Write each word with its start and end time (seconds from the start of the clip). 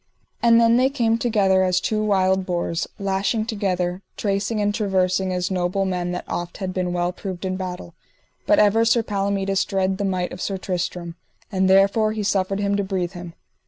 And 0.41 0.59
then 0.59 0.77
they 0.77 0.89
came 0.89 1.19
together 1.19 1.61
as 1.61 1.79
two 1.79 2.03
wild 2.03 2.43
boars, 2.43 2.87
lashing 2.97 3.45
together, 3.45 4.01
tracing 4.17 4.59
and 4.59 4.73
traversing 4.73 5.31
as 5.31 5.51
noble 5.51 5.85
men 5.85 6.11
that 6.11 6.25
oft 6.27 6.57
had 6.57 6.73
been 6.73 6.91
well 6.91 7.11
proved 7.11 7.45
in 7.45 7.55
battle; 7.55 7.93
but 8.47 8.57
ever 8.57 8.83
Sir 8.83 9.03
Palomides 9.03 9.63
dread 9.63 9.99
the 9.99 10.03
might 10.03 10.31
of 10.31 10.41
Sir 10.41 10.57
Tristram, 10.57 11.17
and 11.51 11.69
therefore 11.69 12.13
he 12.13 12.23
suffered 12.23 12.59
him 12.59 12.75
to 12.77 12.83
breathe 12.83 13.11
him. 13.11 13.35